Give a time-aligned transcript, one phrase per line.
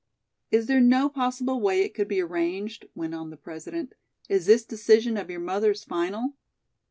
[0.49, 3.93] "Is there no possible way it could be arranged?" went on the President.
[4.29, 6.33] "Is this decision of your mother's final?"